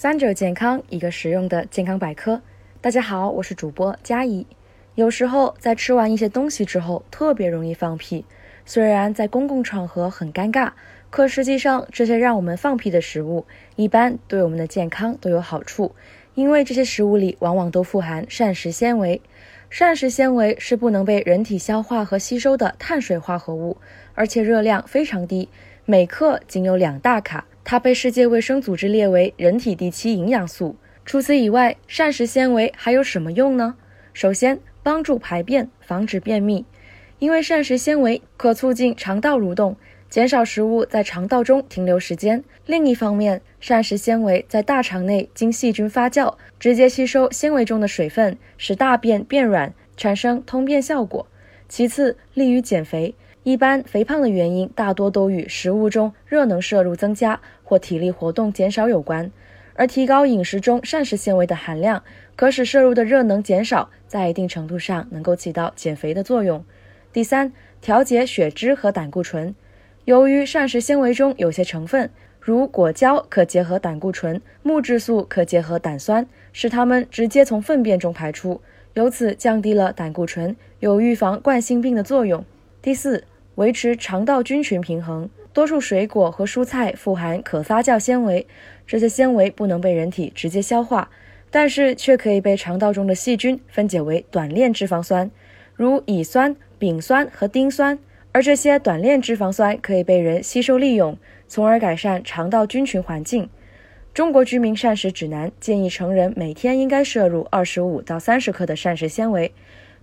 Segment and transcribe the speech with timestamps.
[0.00, 2.40] 三者健康，一个实用的健康百科。
[2.80, 4.46] 大家好，我是主播佳怡。
[4.94, 8.24] 有时候在吃完一些东西之后，特别容易放屁。
[8.64, 10.70] 虽然在公共场合很尴尬，
[11.10, 13.44] 可实际上这些让我们放屁的食物，
[13.76, 15.94] 一般对我们的健康都有好处，
[16.34, 19.20] 因为这些食物里往往都富含膳食纤维。
[19.68, 23.76] 膳食纤维是不能被人体消化和吸收的碳水化合物，
[24.14, 25.50] 而且热量非常低，
[25.84, 27.44] 每克仅有两大卡。
[27.64, 30.76] 它被世界卫生组织列为人体第七营养素。
[31.04, 33.76] 除此以外，膳食纤维还有什么用呢？
[34.12, 36.64] 首先，帮助排便，防止便秘，
[37.18, 39.76] 因为膳食纤维可促进肠道蠕动，
[40.08, 42.44] 减少食物在肠道中停留时间。
[42.66, 51.26] 另一方面，膳食纤维在大肠内经细菌发酵，直接吸收纤维中的水分，使大便变软，产生通便效果。
[51.68, 53.14] 其次，利于减肥。
[53.42, 59.30] 一般肥胖的原因大多都与食物中热能摄入增加或体力活动减少有关，
[59.74, 62.02] 而提高饮食中膳食纤维的含量，
[62.36, 66.62] 可使摄入的热能减少，在一定程度上能够起到减肥的作用。
[67.14, 69.54] 第三，调节血脂和胆固醇。
[70.04, 72.10] 由于膳食纤维中有些成分，
[72.40, 78.60] 如果胶可结合胆固醇，木质素可结合胆酸，使它们直接从粪便中排出，
[78.92, 82.44] 由此降低了胆固醇，有预防冠心病的作用。
[82.82, 83.24] 第四。
[83.60, 85.28] 维持肠道菌群平衡。
[85.52, 88.46] 多数水果和蔬菜富含可发酵纤维，
[88.86, 91.10] 这些纤维不能被人体直接消化，
[91.50, 95.30] 但是却可以被肠道中的细菌分解为短链脂肪酸，
[95.74, 97.98] 如乙酸、丙酸和丁酸。
[98.32, 103.50] 而这些短链脂肪酸可以被人吸收利用，从而改善肠道菌群环境。
[104.14, 109.52] 中国居民膳食指南建议成人每天应该摄入二十五到三十克的膳食纤维，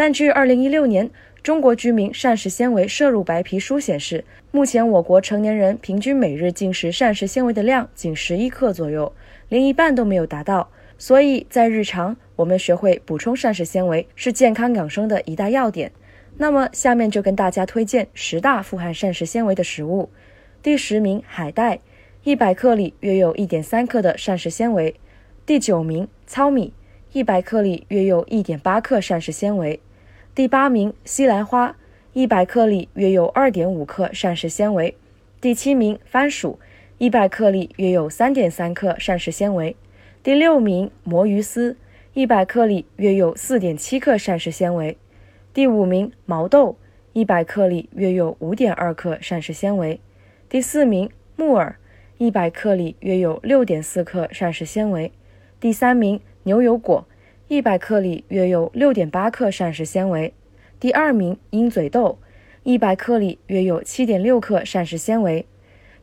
[0.00, 1.10] 但据二零一六年。
[1.42, 9.12] 中国居民膳食纤维摄入白皮书显示，目前我国成年人平均每日进食膳食纤维的量仅十一克左右，
[9.50, 10.70] 连一半都没有达到。
[10.96, 15.92] 所以在日常，我们学会补充膳食纤维是健康养生的一大要点。
[16.38, 20.08] 那么，下面就跟大家推荐十大富含膳食纤维的食物。
[20.62, 21.78] 第十名，海带，
[22.24, 24.94] 一百克里约有一点三克的膳食纤维。
[25.44, 26.72] 第九名，糙米，
[27.12, 29.78] 一百克里约有一点八克膳食纤维。
[30.32, 31.76] 第八名，西兰花，
[32.12, 34.94] 一百克里约有二点五克膳食纤维。
[35.40, 36.60] 第七名，番薯，
[36.98, 39.74] 一百克里约有三点三克膳食纤维。
[40.22, 41.76] 第六名，魔芋丝，
[42.14, 44.96] 一百克里约有四点七克膳食纤维。
[45.52, 46.76] 第五名，毛豆，
[47.12, 50.00] 一百克里约有五点二克膳食纤维。
[50.48, 51.74] 第四名，木耳，
[52.18, 55.10] 一百克里约有六点四克膳食纤维。
[55.58, 57.04] 第三名，牛油果。
[57.50, 60.32] 一百克里约有六点八克膳食纤维。
[60.78, 62.16] 第二名鹰嘴豆，
[62.62, 65.44] 一百克里约有七点六克膳食纤维。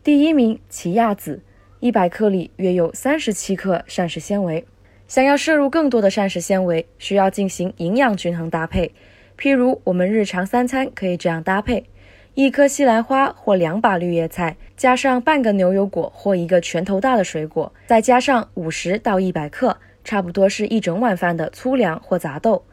[0.03, 1.41] 第一名奇亚籽，
[1.79, 4.65] 一百克里约有三十七克膳食纤维。
[5.07, 8.91] 想要摄入更多的膳食纤维，需要进行营养均衡搭配。
[9.39, 11.85] 譬如我们日常三餐可以这样搭配：
[12.33, 19.77] 一颗西兰花或两把绿叶菜，加上半个牛油果或一个拳头大的水果，再加上五十到一百克。
[20.07, 22.63] 差不多是一整碗饭的粗粮或杂豆，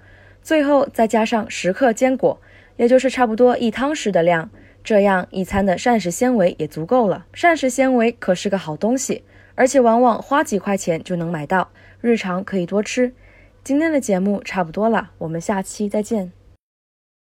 [0.41, 2.41] 最后再加上十克坚果，
[2.77, 4.49] 也就是差不多一汤匙的量，
[4.85, 7.27] 这样一餐的膳食纤维也足够了。
[7.33, 9.25] 膳食纤维可是个好东西，
[9.57, 13.13] 而且往往花几块钱就能买到，日常可以多吃。
[13.65, 16.44] 今天的节目差不多了，我们下期再见。